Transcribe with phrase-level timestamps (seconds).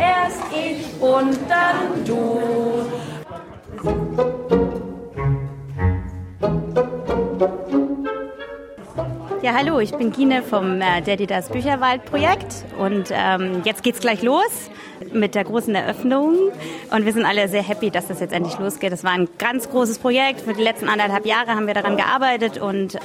[0.00, 2.40] erst ich und dann du.
[9.42, 14.00] Ja, hallo, ich bin Gine vom äh, Daddy Das Bücherwald Projekt und ähm, jetzt geht's
[14.00, 14.70] gleich los
[15.12, 16.36] mit der großen Eröffnung
[16.90, 18.92] und wir sind alle sehr happy, dass das jetzt endlich losgeht.
[18.92, 20.42] Das war ein ganz großes Projekt.
[20.42, 22.98] Für die letzten anderthalb Jahre haben wir daran gearbeitet und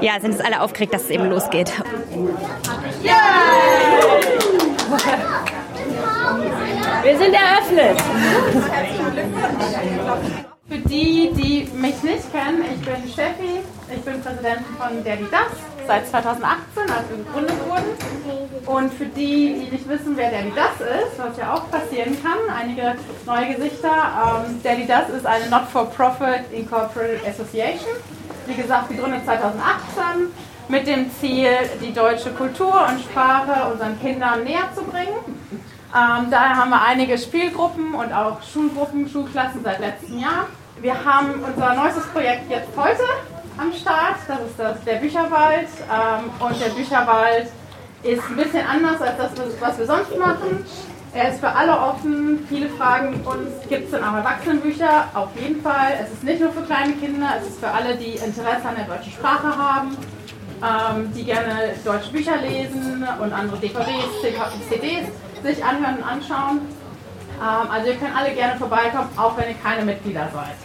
[0.00, 1.70] ja, sind jetzt alle aufgeregt, dass es eben losgeht.
[7.06, 8.02] Wir sind eröffnet.
[10.68, 13.60] Für die, die mich nicht kennen, ich bin Steffi,
[13.94, 18.66] ich bin Präsidentin von Daddy Das seit 2018, als wir gegründet wurden.
[18.66, 22.38] Und für die, die nicht wissen, wer Daddy Das ist, was ja auch passieren kann,
[22.52, 27.94] einige neue Gesichter, ähm, Daddy Das ist eine Not-for-Profit Incorporated Association,
[28.46, 30.32] wie gesagt, gegründet 2018
[30.66, 35.35] mit dem Ziel, die deutsche Kultur und Sprache unseren Kindern näher zu bringen.
[35.96, 40.46] Ähm, daher haben wir einige Spielgruppen und auch Schulgruppen, Schulklassen seit letztem Jahr.
[40.82, 43.02] Wir haben unser neuestes Projekt jetzt heute
[43.56, 44.16] am Start.
[44.28, 45.68] Das ist das, der Bücherwald.
[45.90, 47.48] Ähm, und der Bücherwald
[48.02, 50.66] ist ein bisschen anders als das, was wir sonst machen.
[51.14, 52.44] Er ist für alle offen.
[52.46, 55.08] Viele fragen uns, gibt es denn auch Erwachsenenbücher?
[55.14, 55.94] Auf jeden Fall.
[56.02, 58.84] Es ist nicht nur für kleine Kinder, es ist für alle, die Interesse an der
[58.84, 59.96] deutschen Sprache haben,
[60.62, 64.12] ähm, die gerne deutsche Bücher lesen und andere DVDs,
[64.68, 65.08] CDs
[65.42, 66.60] sich anhören und anschauen.
[67.40, 70.56] Ähm, also ihr könnt alle gerne vorbeikommen, auch wenn ihr keine Mitglieder seid.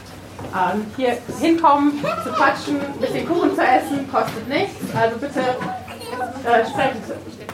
[0.55, 4.95] Ähm, hier hinkommen, zu quatschen, ein bisschen Kuchen zu essen, kostet nichts.
[4.95, 6.95] Also bitte äh, sprecht,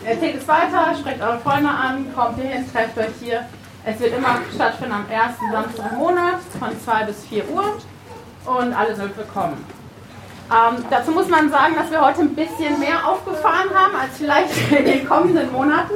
[0.06, 3.46] erzählt es weiter, sprecht eure Freunde an, kommt hier hin, trefft euch hier.
[3.86, 7.78] Es wird immer stattfinden am ersten Samstag im Monat von 2 bis 4 Uhr
[8.46, 9.64] und alle sind willkommen.
[10.50, 14.72] Ähm, dazu muss man sagen, dass wir heute ein bisschen mehr aufgefahren haben als vielleicht
[14.72, 15.94] in den kommenden Monaten,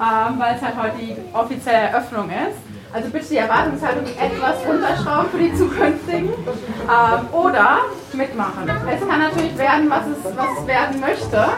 [0.00, 2.58] ähm, weil es halt heute die offizielle Eröffnung ist.
[2.94, 7.78] Also bitte die Erwartungshaltung etwas runterschrauben für die zukünftigen ähm, oder
[8.12, 8.68] mitmachen.
[8.68, 11.48] Es kann natürlich werden, was es, was es werden möchte.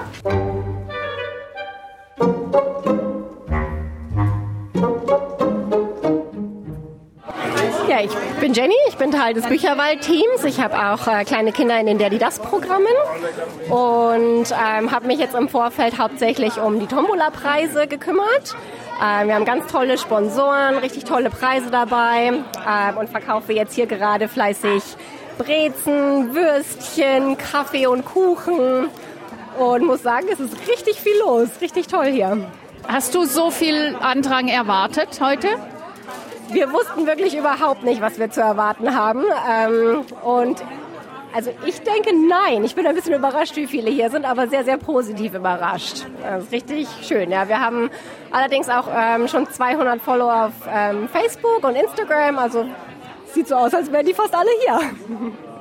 [8.45, 10.45] Bin Jenny, ich bin Teil des Bücherwald-Teams.
[10.45, 12.93] Ich habe auch äh, kleine Kinder in den Daddy Das Programmen
[13.71, 18.55] und ähm, habe mich jetzt im Vorfeld hauptsächlich um die Tombola-Preise gekümmert.
[19.03, 22.35] Ähm, wir haben ganz tolle Sponsoren, richtig tolle Preise dabei
[22.69, 24.83] ähm, und verkaufe jetzt hier gerade fleißig
[25.39, 28.91] Brezen, Würstchen, Kaffee und Kuchen
[29.59, 32.47] und muss sagen, es ist richtig viel los, richtig toll hier.
[32.87, 35.49] Hast du so viel Andrang erwartet heute?
[36.51, 39.25] Wir wussten wirklich überhaupt nicht, was wir zu erwarten haben.
[39.51, 40.63] Ähm, und
[41.35, 42.63] also ich denke nein.
[42.65, 46.07] Ich bin ein bisschen überrascht, wie viele hier sind, aber sehr, sehr positiv überrascht.
[46.23, 47.31] Das ist richtig schön.
[47.31, 47.91] Ja, wir haben
[48.31, 52.39] allerdings auch ähm, schon 200 Follower auf ähm, Facebook und Instagram.
[52.39, 52.67] Also
[53.33, 54.81] sieht so aus, als wären die fast alle hier.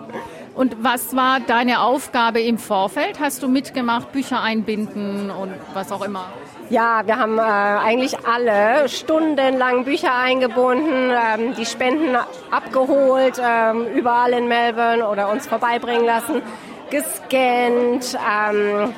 [0.55, 3.19] Und was war deine Aufgabe im Vorfeld?
[3.19, 6.25] Hast du mitgemacht, Bücher einbinden und was auch immer?
[6.69, 12.15] Ja, wir haben äh, eigentlich alle stundenlang Bücher eingebunden, ähm, die Spenden
[12.51, 16.41] abgeholt, ähm, überall in Melbourne oder uns vorbeibringen lassen,
[16.89, 18.93] gescannt, ähm,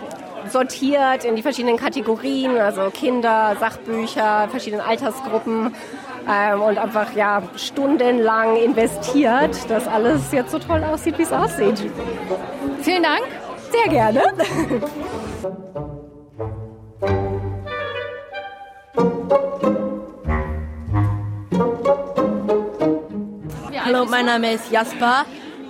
[0.49, 5.73] sortiert in die verschiedenen Kategorien, also Kinder, Sachbücher, verschiedene Altersgruppen
[6.30, 11.89] ähm, und einfach ja stundenlang investiert, dass alles jetzt so toll aussieht, wie es aussieht.
[12.81, 13.24] Vielen Dank.
[13.72, 14.22] Sehr gerne.
[23.83, 25.25] Hallo, mein Name ist Jasper.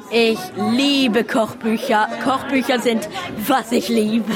[0.09, 2.07] Ich liebe Kochbücher.
[2.23, 3.09] Kochbücher sind,
[3.47, 4.31] was ich liebe.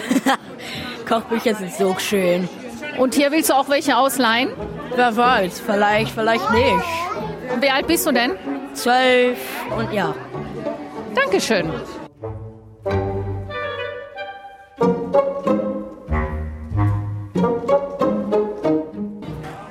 [1.07, 2.49] Kochbücher sind so schön.
[2.97, 4.49] Und hier willst du auch welche ausleihen?
[4.95, 6.85] Wer weiß, vielleicht, vielleicht nicht.
[7.53, 8.31] Und wie alt bist du denn?
[8.73, 9.39] Zwölf
[9.77, 10.13] und ja.
[11.15, 11.71] Dankeschön.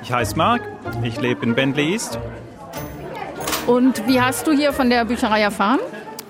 [0.01, 0.61] Ich heiße Marc,
[1.03, 2.19] ich lebe in Bentley East.
[3.67, 5.79] Und wie hast du hier von der Bücherei erfahren?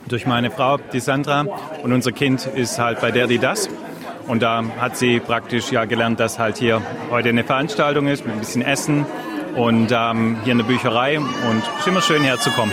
[0.09, 1.45] Durch meine Frau, die Sandra,
[1.83, 3.69] und unser Kind ist halt bei der, die das.
[4.29, 8.35] Und da hat sie praktisch ja gelernt, dass halt hier heute eine Veranstaltung ist mit
[8.35, 9.07] ein bisschen Essen
[9.55, 11.17] und ähm, hier eine Bücherei.
[11.17, 12.71] Und es ist immer schön herzukommen.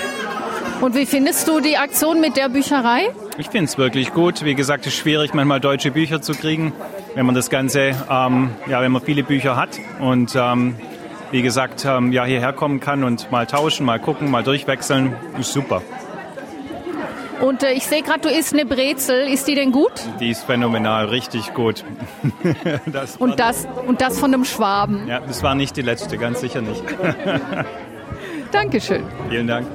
[0.83, 3.09] Und wie findest du die Aktion mit der Bücherei?
[3.39, 4.45] Ich finde es wirklich gut.
[4.45, 6.75] Wie gesagt, es ist schwierig, manchmal deutsche Bücher zu kriegen,
[7.15, 9.81] wenn man das Ganze, ähm, ja, wenn man viele Bücher hat.
[9.99, 10.77] Und ähm,
[11.31, 15.55] wie gesagt, ähm, ja, hierher kommen kann und mal tauschen, mal gucken, mal durchwechseln, ist
[15.55, 15.81] super.
[17.41, 19.29] Und äh, ich sehe gerade, du isst eine Brezel.
[19.29, 19.93] Ist die denn gut?
[20.21, 21.85] Die ist phänomenal, richtig gut.
[22.87, 25.07] das und, das, und das von einem Schwaben?
[25.07, 26.83] Ja, das war nicht die letzte, ganz sicher nicht.
[28.53, 29.05] Dankeschön.
[29.29, 29.67] Vielen Dank.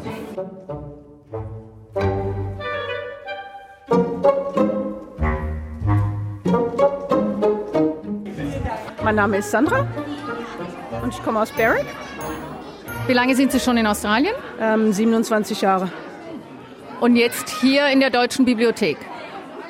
[9.04, 9.88] Mein Name ist Sandra
[11.04, 11.86] und ich komme aus Berwick.
[13.08, 14.34] Wie lange sind Sie schon in Australien?
[14.60, 15.90] Ähm, 27 Jahre.
[17.02, 18.96] Und jetzt hier in der Deutschen Bibliothek?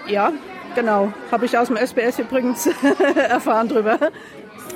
[0.06, 0.34] Ja,
[0.76, 1.14] genau.
[1.32, 2.68] Habe ich aus dem SBS übrigens
[3.16, 3.98] erfahren drüber.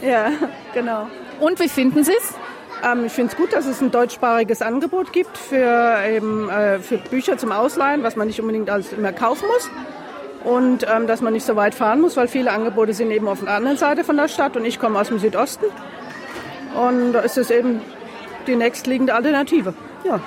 [0.02, 0.32] Ja,
[0.74, 1.08] genau.
[1.42, 2.34] Und wie finden Sie es?
[2.82, 6.98] Ähm, ich finde es gut, dass es ein deutschsprachiges Angebot gibt für, eben, äh, für
[6.98, 9.70] Bücher zum Ausleihen, was man nicht unbedingt alles immer kaufen muss.
[10.46, 13.42] Und ähm, dass man nicht so weit fahren muss, weil viele Angebote sind eben auf
[13.44, 15.66] der anderen Seite von der Stadt und ich komme aus dem Südosten.
[16.74, 17.82] Und da ist es eben
[18.48, 19.74] die nächstliegende Alternative.
[20.06, 20.22] Ja.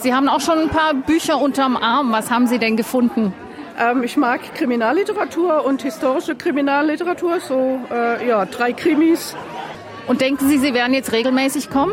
[0.00, 2.12] Sie haben auch schon ein paar Bücher unterm Arm.
[2.12, 3.34] Was haben Sie denn gefunden?
[3.78, 9.34] Ähm, ich mag Kriminalliteratur und historische Kriminalliteratur, so äh, ja, drei Krimis.
[10.06, 11.92] Und denken Sie, Sie werden jetzt regelmäßig kommen?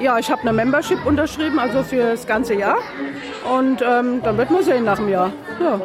[0.00, 2.78] Ja, ich habe eine Membership unterschrieben, also für das ganze Jahr.
[3.56, 5.32] Und ähm, dann wird man sehen nach dem Jahr.
[5.60, 5.80] Ja.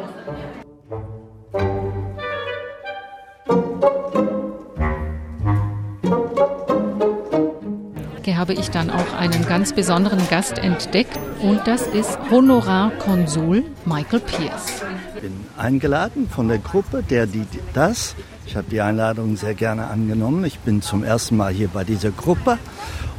[8.36, 14.82] Habe ich dann auch einen ganz besonderen Gast entdeckt und das ist Honorarkonsul Michael Pierce.
[15.14, 18.14] Ich bin eingeladen von der Gruppe, der die das.
[18.46, 20.44] Ich habe die Einladung sehr gerne angenommen.
[20.44, 22.58] Ich bin zum ersten Mal hier bei dieser Gruppe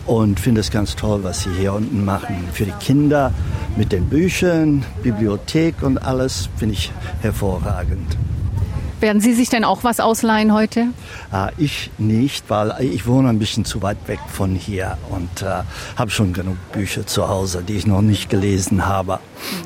[0.05, 2.47] und finde es ganz toll, was sie hier unten machen.
[2.53, 3.33] Für die Kinder
[3.75, 6.91] mit den Büchern, Bibliothek und alles finde ich
[7.21, 8.17] hervorragend.
[9.05, 10.87] Werden Sie sich denn auch was ausleihen heute?
[11.31, 15.61] Äh, ich nicht, weil ich wohne ein bisschen zu weit weg von hier und äh,
[15.95, 19.19] habe schon genug Bücher zu Hause, die ich noch nicht gelesen habe.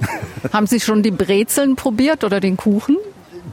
[0.51, 2.97] Haben Sie schon die Brezeln probiert oder den Kuchen?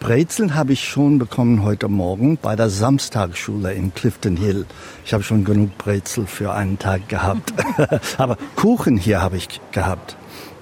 [0.01, 4.67] Brezeln habe ich schon bekommen heute Morgen bei der Samstagsschule in Clifton Hill.
[5.05, 7.55] Ich habe schon genug Brezel für einen Tag gehabt.
[8.19, 10.17] Aber Kuchen hier habe ich gehabt.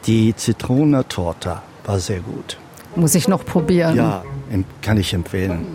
[0.04, 2.58] Die Zitronentorte war sehr gut.
[2.94, 3.96] Muss ich noch probieren.
[3.96, 4.22] Ja,
[4.82, 5.66] kann ich empfehlen.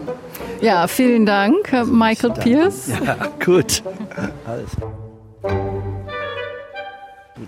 [0.62, 2.90] Ja, vielen Dank, Michael Pierce.
[3.06, 3.82] Ja, gut.
[4.46, 4.72] Alles.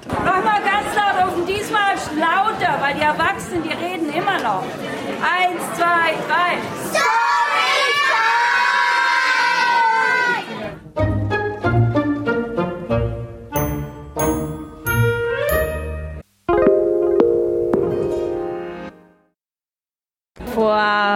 [0.10, 4.64] Nochmal ganz laut rufen, diesmal lauter, weil die Erwachsenen, die reden immer noch.
[5.22, 6.81] Eins, zwei, drei.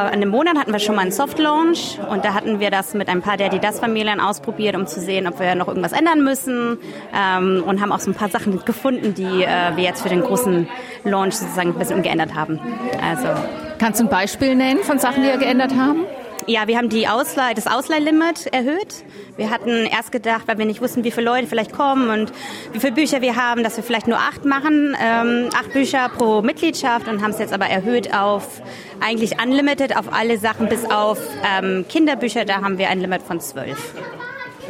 [0.06, 3.10] Einem Monat hatten wir schon mal einen Soft Launch und da hatten wir das mit
[3.10, 6.78] ein paar der das Familien ausprobiert, um zu sehen, ob wir noch irgendwas ändern müssen
[7.14, 10.22] ähm, und haben auch so ein paar Sachen gefunden, die äh, wir jetzt für den
[10.22, 10.68] großen
[11.04, 12.60] Launch sozusagen ein bisschen umgeändert haben.
[13.02, 13.30] Also
[13.78, 16.06] Kannst du ein Beispiel nennen von Sachen, die wir geändert haben?
[16.48, 19.04] Ja, wir haben die Ausleih, das Ausleihlimit erhöht.
[19.36, 22.32] Wir hatten erst gedacht, weil wir nicht wussten, wie viele Leute vielleicht kommen und
[22.72, 26.44] wie viele Bücher wir haben, dass wir vielleicht nur acht machen, ähm, acht Bücher pro
[26.44, 28.62] Mitgliedschaft und haben es jetzt aber erhöht auf
[29.00, 32.46] eigentlich unlimited auf alle Sachen bis auf ähm, Kinderbücher.
[32.46, 33.96] Da haben wir ein Limit von zwölf.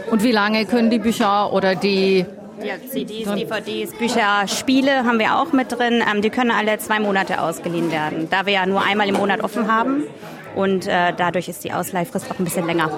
[0.09, 2.25] Und wie lange können die Bücher oder die
[2.63, 6.01] ja, CDs, DVDs, Bücher, Spiele haben wir auch mit drin.
[6.09, 9.43] Ähm, die können alle zwei Monate ausgeliehen werden, da wir ja nur einmal im Monat
[9.43, 10.05] offen haben.
[10.55, 12.89] Und äh, dadurch ist die Ausleihfrist auch ein bisschen länger.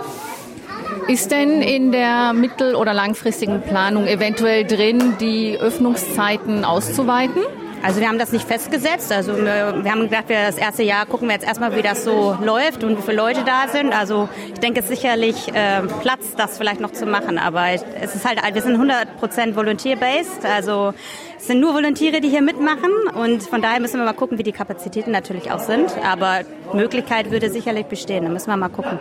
[1.08, 7.42] Ist denn in der mittel- oder langfristigen Planung eventuell drin, die Öffnungszeiten auszuweiten?
[7.84, 9.12] Also wir haben das nicht festgesetzt.
[9.12, 12.04] Also wir, wir haben gedacht, wir das erste Jahr gucken wir jetzt erstmal, wie das
[12.04, 13.94] so läuft und wie viele Leute da sind.
[13.94, 17.38] Also ich denke, es ist sicherlich äh, Platz, das vielleicht noch zu machen.
[17.38, 20.46] Aber es ist halt, wir sind 100% volunteer-based.
[20.46, 20.94] Also
[21.38, 22.92] es sind nur Volontiere, die hier mitmachen.
[23.14, 25.92] Und von daher müssen wir mal gucken, wie die Kapazitäten natürlich auch sind.
[26.04, 26.42] Aber
[26.74, 28.24] Möglichkeit würde sicherlich bestehen.
[28.24, 29.00] Da müssen wir mal gucken.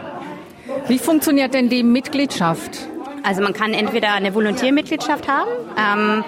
[0.86, 2.86] Wie funktioniert denn die Mitgliedschaft?
[3.22, 5.50] Also man kann entweder eine Volontiermitgliedschaft haben.
[5.76, 6.24] Ähm,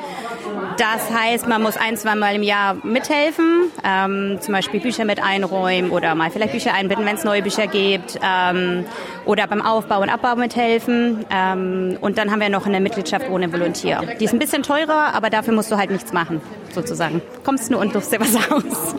[0.79, 5.23] das heißt, man muss ein, zwei Mal im Jahr mithelfen, ähm, zum Beispiel Bücher mit
[5.23, 8.85] einräumen oder mal vielleicht Bücher einbinden, wenn es neue Bücher gibt ähm,
[9.25, 11.25] oder beim Aufbau und Abbau mithelfen.
[11.31, 14.01] Ähm, und dann haben wir noch eine Mitgliedschaft ohne Volontier.
[14.21, 16.41] Die ist ein bisschen teurer, aber dafür musst du halt nichts machen,
[16.73, 17.23] sozusagen.
[17.45, 18.95] Kommst nur und durfst dir was aus.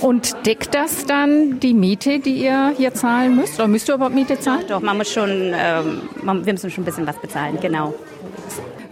[0.00, 3.54] Und deckt das dann die Miete, die ihr hier zahlen müsst?
[3.58, 4.64] Oder müsst ihr überhaupt Miete zahlen?
[4.68, 7.94] Doch, man muss schon, ähm, man, wir müssen schon ein bisschen was bezahlen, genau.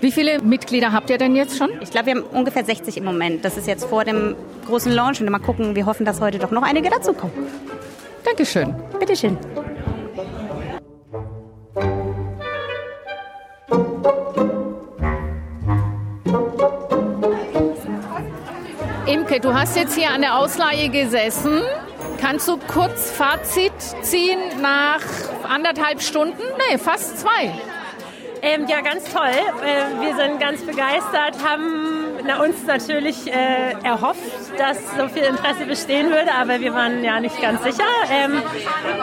[0.02, 1.70] Wie viele Mitglieder habt ihr denn jetzt schon?
[1.80, 3.44] Ich glaube, wir haben ungefähr 60 im Moment.
[3.44, 4.34] Das ist jetzt vor dem
[4.66, 7.32] großen Launch und mal gucken, wir hoffen, dass heute doch noch einige dazukommen.
[8.24, 8.74] Dankeschön.
[8.98, 9.38] Bitteschön.
[19.06, 21.60] Imke, du hast jetzt hier an der Ausleihe gesessen.
[22.20, 25.02] Kannst du kurz Fazit ziehen nach
[25.48, 26.42] anderthalb Stunden?
[26.68, 27.52] Nee, fast zwei.
[28.44, 29.30] Ähm, ja, ganz toll.
[29.30, 34.18] Äh, wir sind ganz begeistert, haben na, uns natürlich äh, erhofft,
[34.58, 37.84] dass so viel Interesse bestehen würde, aber wir waren ja nicht ganz sicher.
[38.10, 38.42] Ähm,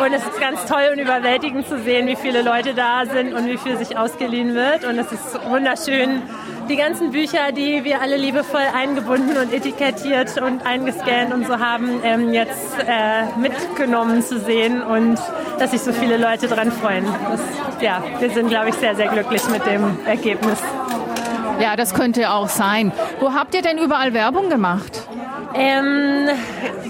[0.04, 3.48] und es ist ganz toll und überwältigend zu sehen, wie viele Leute da sind und
[3.48, 4.84] wie viel sich ausgeliehen wird.
[4.84, 6.22] Und es ist wunderschön,
[6.70, 12.02] die ganzen Bücher, die wir alle liebevoll eingebunden und etikettiert und eingescannt und so haben,
[12.04, 15.18] ähm, jetzt äh, mitgenommen zu sehen und
[15.58, 17.06] dass sich so viele Leute dran freuen.
[17.30, 17.42] Das,
[17.82, 20.60] ja, wir sind, glaube ich, sehr, sehr glücklich mit dem Ergebnis.
[21.60, 22.92] Ja, das könnte auch sein.
[23.20, 25.08] Wo habt ihr denn überall Werbung gemacht?
[25.56, 26.30] Ähm,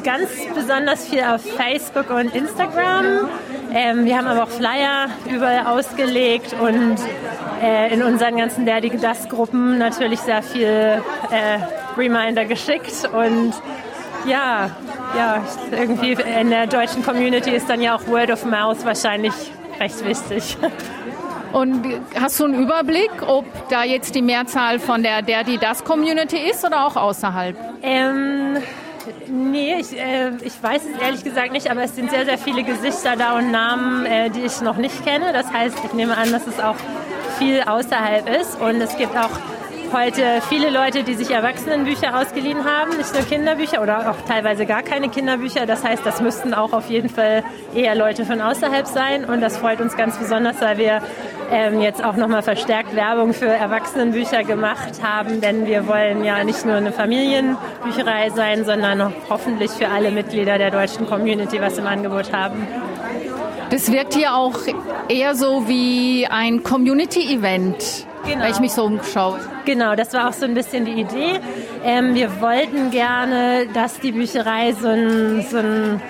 [0.04, 3.30] ganz besonders viel auf Facebook und Instagram.
[3.74, 6.98] Ähm, wir haben aber auch Flyer überall ausgelegt und
[7.62, 10.68] äh, in unseren ganzen Daddy Das Gruppen natürlich sehr viel
[11.32, 11.60] äh,
[11.98, 13.54] Reminder geschickt und
[14.26, 14.72] ja,
[15.16, 19.34] ja, irgendwie in der deutschen Community ist dann ja auch Word of Mouth wahrscheinlich
[19.80, 20.58] recht wichtig.
[21.52, 21.84] Und
[22.20, 26.38] hast du einen Überblick, ob da jetzt die Mehrzahl von der der die das Community
[26.38, 27.56] ist oder auch außerhalb?
[27.82, 28.58] Ähm,
[29.28, 32.64] nee, ich, äh, ich weiß es ehrlich gesagt nicht, aber es sind sehr, sehr viele
[32.64, 35.34] Gesichter da und Namen, äh, die ich noch nicht kenne.
[35.34, 36.76] Das heißt, ich nehme an, dass es auch
[37.38, 39.30] viel außerhalb ist und es gibt auch
[39.94, 44.84] heute viele Leute, die sich Erwachsenenbücher ausgeliehen haben, nicht nur Kinderbücher oder auch teilweise gar
[44.84, 45.66] keine Kinderbücher.
[45.66, 47.44] Das heißt, das müssten auch auf jeden Fall
[47.74, 51.02] eher Leute von außerhalb sein und das freut uns ganz besonders, weil wir
[51.52, 56.66] ähm, jetzt auch nochmal verstärkt Werbung für Erwachsenenbücher gemacht haben, denn wir wollen ja nicht
[56.66, 62.34] nur eine Familienbücherei sein, sondern hoffentlich für alle Mitglieder der deutschen Community was im Angebot
[62.34, 62.68] haben.
[63.70, 64.58] Das wirkt hier auch
[65.10, 68.09] eher so wie ein Community-Event.
[68.26, 68.44] Genau.
[68.44, 69.40] Weil ich mich so umschaue.
[69.66, 71.40] Genau, das war auch so ein bisschen die Idee.
[71.84, 76.02] Ähm, wir wollten gerne, dass die Bücherei so ein, so ein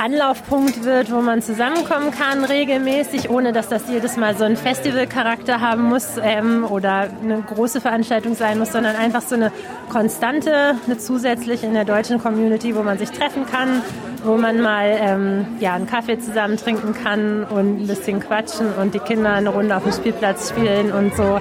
[0.00, 5.60] Anlaufpunkt wird, wo man zusammenkommen kann regelmäßig, ohne dass das jedes Mal so einen Festivalcharakter
[5.60, 9.52] haben muss ähm, oder eine große Veranstaltung sein muss, sondern einfach so eine
[9.90, 13.82] konstante, eine zusätzliche in der deutschen Community, wo man sich treffen kann,
[14.24, 18.94] wo man mal ähm, ja, einen Kaffee zusammen trinken kann und ein bisschen quatschen und
[18.94, 21.40] die Kinder eine Runde auf dem Spielplatz spielen und so.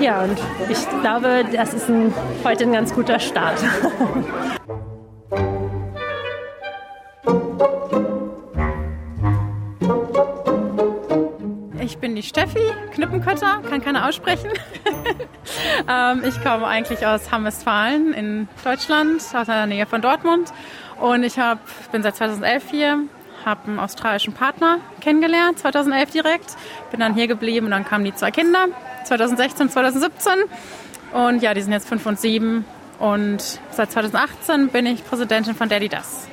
[0.00, 0.36] Ja, und
[0.68, 2.12] ich glaube, das ist ein,
[2.42, 3.58] heute ein ganz guter Start.
[11.96, 12.60] Ich bin die Steffi
[12.92, 14.50] Knippenkötter, kann keiner aussprechen.
[15.88, 20.52] ähm, ich komme eigentlich aus Hamm-Westfalen in Deutschland, aus der Nähe von Dortmund.
[21.00, 21.58] Und ich hab,
[21.92, 22.98] bin seit 2011 hier,
[23.46, 26.56] habe einen australischen Partner kennengelernt, 2011 direkt.
[26.90, 28.66] Bin dann hier geblieben und dann kamen die zwei Kinder,
[29.06, 30.32] 2016, 2017.
[31.14, 32.66] Und ja, die sind jetzt fünf und sieben.
[32.98, 36.28] Und seit 2018 bin ich Präsidentin von Daddy Das.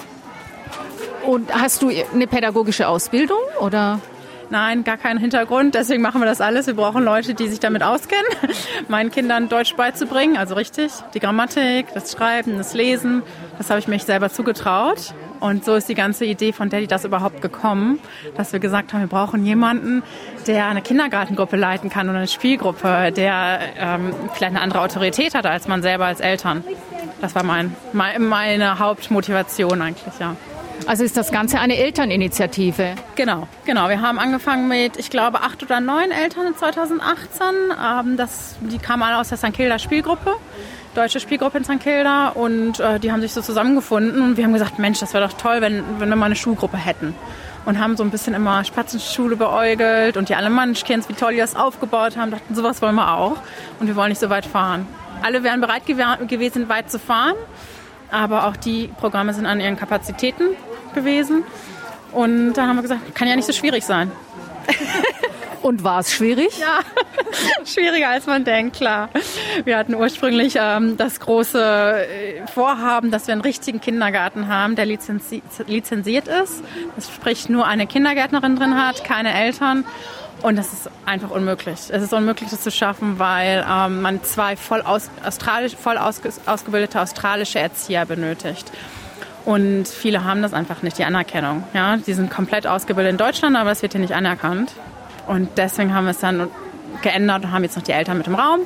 [1.25, 4.01] Und hast du eine pädagogische Ausbildung oder?
[4.49, 5.75] Nein, gar keinen Hintergrund.
[5.75, 6.67] Deswegen machen wir das alles.
[6.67, 8.25] Wir brauchen Leute, die sich damit auskennen,
[8.87, 10.37] meinen Kindern Deutsch beizubringen.
[10.37, 13.23] Also richtig, die Grammatik, das Schreiben, das Lesen.
[13.57, 15.13] Das habe ich mich selber zugetraut.
[15.39, 17.99] Und so ist die ganze Idee von Daddy das überhaupt gekommen,
[18.37, 20.01] dass wir gesagt haben, wir brauchen jemanden,
[20.47, 25.45] der eine Kindergartengruppe leiten kann oder eine Spielgruppe, der ähm, vielleicht eine andere Autorität hat
[25.45, 26.63] als man selber als Eltern.
[27.19, 30.35] Das war mein, meine Hauptmotivation eigentlich, ja.
[30.85, 32.95] Also ist das Ganze eine Elterninitiative?
[33.15, 33.89] Genau, genau.
[33.89, 37.47] Wir haben angefangen mit, ich glaube, acht oder neun Eltern in 2018.
[37.71, 39.53] Ähm, das, die kamen alle aus der St.
[39.53, 40.35] Kilda Spielgruppe,
[40.93, 41.79] deutsche Spielgruppe in St.
[41.79, 45.25] Kilda und äh, die haben sich so zusammengefunden und wir haben gesagt, Mensch, das wäre
[45.25, 47.15] doch toll, wenn, wenn wir mal eine Schulgruppe hätten.
[47.65, 51.39] Und haben so ein bisschen immer Spatzenschule beäugelt und die alle Manschkins, wie toll die
[51.39, 53.37] das aufgebaut haben, dachten, sowas wollen wir auch.
[53.79, 54.85] Und wir wollen nicht so weit fahren.
[55.21, 57.35] Alle wären bereit gewesen, weit zu fahren
[58.13, 60.49] aber auch die Programme sind an ihren Kapazitäten
[60.93, 61.43] gewesen.
[62.11, 64.11] Und dann haben wir gesagt, kann ja nicht so schwierig sein.
[65.63, 66.59] Und war es schwierig?
[66.59, 66.79] Ja,
[67.65, 69.09] schwieriger als man denkt, klar.
[69.63, 74.85] Wir hatten ursprünglich ähm, das große äh, Vorhaben, dass wir einen richtigen Kindergarten haben, der
[74.85, 76.61] lizenzi lizenziert ist.
[76.97, 79.85] Das sprich nur eine Kindergärtnerin drin hat, keine Eltern.
[80.43, 81.79] Und das ist einfach unmöglich.
[81.89, 86.31] Es ist unmöglich, das zu schaffen, weil ähm, man zwei voll, aus, australisch, voll ausge,
[86.45, 88.69] ausgebildete australische Erzieher benötigt.
[89.45, 91.63] Und viele haben das einfach nicht, die Anerkennung.
[91.73, 94.73] Ja, die sind komplett ausgebildet in Deutschland, aber es wird hier nicht anerkannt.
[95.27, 96.49] Und deswegen haben wir es dann
[97.01, 98.61] geändert und haben jetzt noch die Eltern mit im Raum.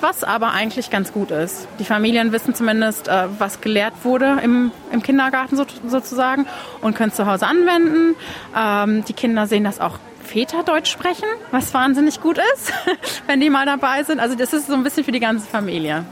[0.00, 1.68] Was aber eigentlich ganz gut ist.
[1.78, 6.46] Die Familien wissen zumindest, äh, was gelehrt wurde im, im Kindergarten sozusagen
[6.80, 8.14] und können es zu Hause anwenden.
[8.56, 12.72] Ähm, die Kinder sehen das auch Väter Deutsch sprechen, was wahnsinnig gut ist,
[13.26, 14.20] wenn die mal dabei sind.
[14.20, 16.04] Also das ist so ein bisschen für die ganze Familie.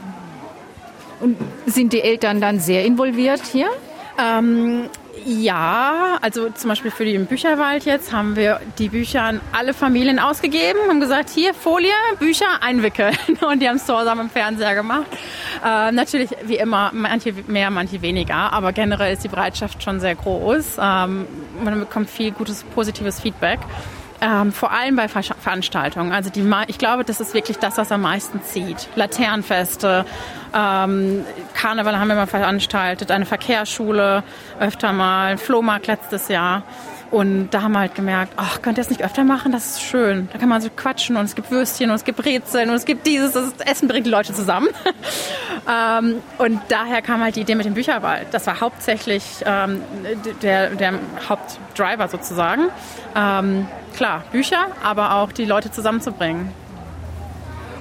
[1.19, 3.69] Und sind die Eltern dann sehr involviert hier?
[4.19, 4.89] Ähm,
[5.25, 10.19] ja, also zum Beispiel für den Bücherwald jetzt haben wir die Bücher an alle Familien
[10.19, 13.15] ausgegeben und gesagt, hier Folie, Bücher einwickeln.
[13.41, 15.07] Und die haben es zu Hause am Fernseher gemacht.
[15.65, 20.15] Äh, natürlich wie immer, manche mehr, manche weniger, aber generell ist die Bereitschaft schon sehr
[20.15, 20.77] groß.
[20.79, 21.27] Ähm,
[21.63, 23.59] man bekommt viel gutes, positives Feedback.
[24.19, 26.11] Ähm, vor allem bei Ver Veranstaltungen.
[26.11, 28.87] Also die, ich glaube, das ist wirklich das, was am meisten zieht.
[28.95, 30.05] Laternenfeste,
[30.55, 34.23] ähm, Karneval haben wir mal veranstaltet, eine Verkehrsschule
[34.59, 36.63] öfter mal, Flohmarkt letztes Jahr.
[37.09, 39.51] Und da haben wir halt gemerkt, ach, könnt ihr das nicht öfter machen?
[39.51, 40.27] Das ist schön.
[40.31, 42.85] Da kann man so quatschen und es gibt Würstchen und es gibt Brezeln und es
[42.85, 44.67] gibt dieses, das Essen bringt die Leute zusammen.
[45.69, 48.27] ähm, und daher kam halt die Idee mit dem Bücherwald.
[48.31, 49.81] Das war hauptsächlich ähm,
[50.41, 50.93] der, der
[51.29, 52.63] Hauptdriver sozusagen.
[53.15, 56.51] Ähm, klar, Bücher, aber auch die Leute zusammenzubringen.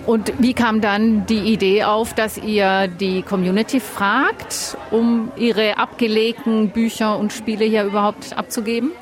[0.07, 6.71] Und wie kam dann die Idee auf, dass ihr die Community fragt, um ihre abgelegten
[6.71, 8.93] Bücher und Spiele hier überhaupt abzugeben?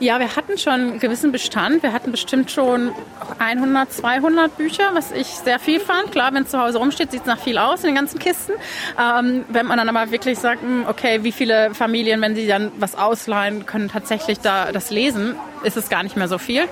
[0.00, 1.84] Ja, wir hatten schon einen gewissen Bestand.
[1.84, 2.90] Wir hatten bestimmt schon
[3.38, 6.10] 100, 200 Bücher, was ich sehr viel fand.
[6.10, 8.54] Klar, wenn es zu Hause rumsteht, sieht es nach viel aus in den ganzen Kisten.
[9.00, 12.72] Ähm, wenn man dann aber wirklich sagt, hm, okay, wie viele Familien, wenn sie dann
[12.80, 16.64] was ausleihen, können tatsächlich da das lesen, ist es gar nicht mehr so viel.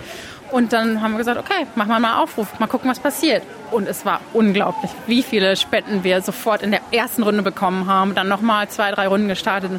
[0.53, 3.43] Und dann haben wir gesagt, okay, machen wir mal Aufruf, mal gucken, was passiert.
[3.71, 8.15] Und es war unglaublich, wie viele Spenden wir sofort in der ersten Runde bekommen haben.
[8.15, 9.71] Dann nochmal zwei, drei Runden gestartet.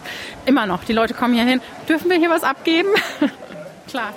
[0.46, 1.62] Immer noch, die Leute kommen hier hin.
[1.90, 2.90] Dürfen wir hier was abgeben?
[3.88, 4.14] Klar.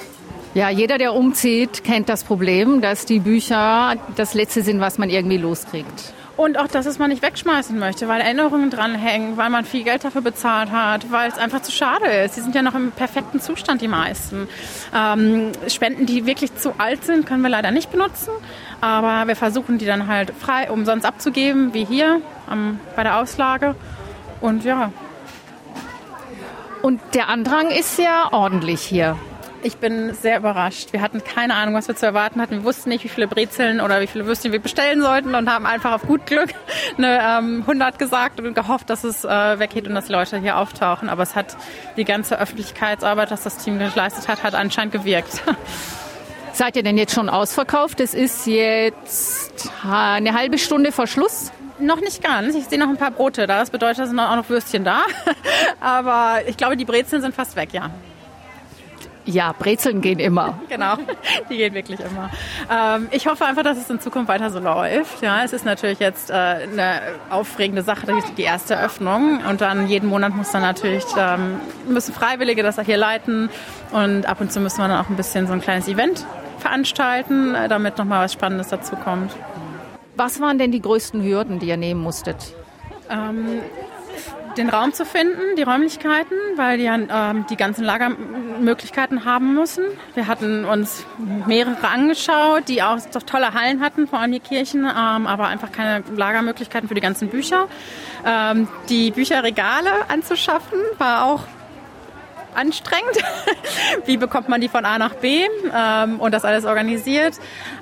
[0.55, 5.11] Ja, jeder, der umzieht, kennt das Problem, dass die Bücher das Letzte sind, was man
[5.11, 6.15] irgendwie loskriegt.
[6.37, 10.05] Und auch, dass es man nicht wegschmeißen möchte, weil Erinnerungen dranhängen, weil man viel Geld
[10.05, 12.35] dafür bezahlt hat, weil es einfach zu schade ist.
[12.35, 14.49] Sie sind ja noch im perfekten Zustand, die meisten.
[14.93, 18.31] Ähm, Spenden, die wirklich zu alt sind, können wir leider nicht benutzen.
[18.81, 22.21] Aber wir versuchen, die dann halt frei umsonst abzugeben, wie hier
[22.51, 23.77] ähm, bei der Auslage.
[24.41, 24.91] Und ja.
[26.83, 29.17] Und der Andrang ist ja ordentlich hier.
[29.65, 30.93] Ich bin sehr überrascht.
[30.93, 32.57] Wir hatten keine Ahnung, was wir zu erwarten hatten.
[32.57, 35.65] Wir wussten nicht, wie viele Brezeln oder wie viele Würstchen wir bestellen sollten und haben
[35.65, 36.51] einfach auf gut Glück
[36.99, 40.59] eine ähm, 100 gesagt und gehofft, dass es äh, weggeht und dass die Leute hier
[40.59, 41.09] auftauchen.
[41.09, 41.57] Aber es hat
[41.97, 45.43] die ganze Öffentlichkeitsarbeit, das das Team geleistet hat, hat anscheinend gewirkt.
[46.53, 48.01] Seid ihr denn jetzt schon ausverkauft?
[48.01, 51.53] Es ist jetzt eine halbe Stunde vor Schluss.
[51.79, 52.55] Noch nicht ganz.
[52.55, 53.61] Ich sehe noch ein paar Brote da.
[53.61, 55.05] Das bedeutet, es sind auch noch Würstchen da.
[55.81, 57.91] Aber ich glaube, die Brezeln sind fast weg, ja.
[59.27, 60.59] Ja, Brezeln gehen immer.
[60.69, 60.97] genau,
[61.49, 62.31] die gehen wirklich immer.
[62.71, 65.23] Ähm, ich hoffe einfach, dass es in Zukunft weiter so läuft.
[65.23, 68.07] Ja, es ist natürlich jetzt äh, eine aufregende Sache,
[68.37, 69.41] die erste Öffnung.
[69.49, 73.49] Und dann jeden Monat muss dann natürlich, ähm, müssen Freiwillige das hier leiten.
[73.93, 76.27] Und ab und zu müssen wir dann auch ein bisschen so ein kleines Event
[76.59, 79.35] veranstalten, äh, damit nochmal was Spannendes dazu kommt.
[80.17, 82.55] Was waren denn die größten Hürden, die ihr nehmen musstet?
[83.11, 83.61] Ähm,
[84.57, 89.85] den Raum zu finden, die Räumlichkeiten, weil die ähm, die ganzen Lagermöglichkeiten haben müssen.
[90.15, 91.07] Wir hatten uns
[91.47, 96.05] mehrere angeschaut, die auch tolle Hallen hatten, vor allem die Kirchen, ähm, aber einfach keine
[96.15, 97.69] Lagermöglichkeiten für die ganzen Bücher.
[98.25, 101.43] Ähm, die Bücherregale anzuschaffen war auch
[102.55, 103.17] anstrengend.
[104.07, 107.35] Wie bekommt man die von A nach B ähm, und das alles organisiert?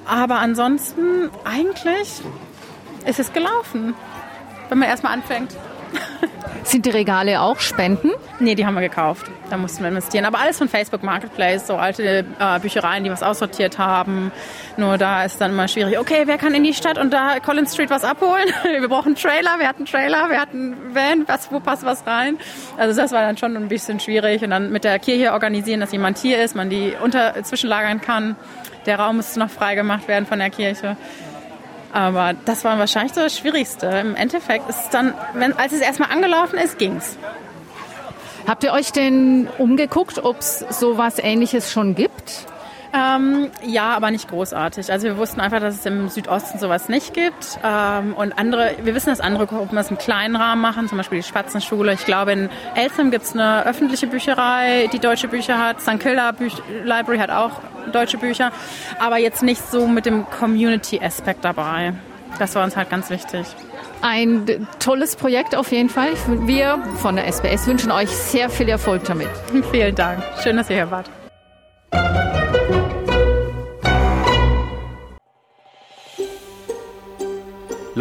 [0.07, 2.23] Aber ansonsten eigentlich
[3.07, 3.95] ist es gelaufen,
[4.69, 5.55] wenn man erstmal anfängt.
[6.65, 8.11] Sind die Regale auch Spenden?
[8.39, 9.27] Nee, die haben wir gekauft.
[9.51, 10.25] Da mussten wir investieren.
[10.25, 14.31] Aber alles von Facebook Marketplace, so alte äh, Büchereien, die was aussortiert haben.
[14.77, 15.99] Nur da ist dann immer schwierig.
[15.99, 18.47] Okay, wer kann in die Stadt und da Collins Street was abholen?
[18.63, 21.85] wir brauchen einen Trailer, wir hatten einen Trailer, wir hatten einen Van, was, wo passt
[21.85, 22.39] was rein?
[22.77, 24.43] Also das war dann schon ein bisschen schwierig.
[24.43, 28.37] Und dann mit der Kirche organisieren, dass jemand hier ist, man die unter zwischenlagern kann.
[28.87, 30.97] Der Raum müsste noch freigemacht werden von der Kirche.
[31.93, 33.87] Aber das war wahrscheinlich so das Schwierigste.
[33.87, 37.19] Im Endeffekt ist es dann, wenn, als es erstmal angelaufen ist, ging's.
[38.47, 42.47] Habt ihr euch denn umgeguckt, ob es sowas Ähnliches schon gibt?
[42.95, 44.93] Ähm, ja, aber nicht großartig.
[44.93, 47.59] Also wir wussten einfach, dass es im Südosten sowas nicht gibt.
[47.65, 51.19] Ähm, und andere, wir wissen, dass andere Gruppen das im kleinen Rahmen machen, zum Beispiel
[51.19, 51.95] die Spatzenschule.
[51.95, 55.81] Ich glaube, in Eltham gibt es eine öffentliche Bücherei, die deutsche Bücher hat.
[55.81, 56.01] St.
[56.01, 57.53] Kilda Büch Library hat auch
[57.93, 58.53] deutsche Bücher.
[58.99, 61.95] Aber jetzt nicht so mit dem Community-Aspekt dabei.
[62.39, 63.47] Das war uns halt ganz wichtig.
[64.03, 66.11] ein tolles Projekt auf jeden Fall.
[66.47, 69.29] Wir von der SBS wünschen euch sehr viel Erfolg damit.
[69.71, 70.23] Vielen Dank.
[70.43, 71.09] Schön, dass ihr hier wart.